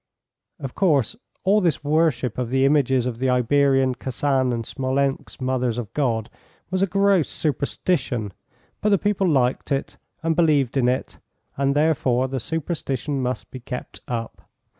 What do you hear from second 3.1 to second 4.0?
the Iberian,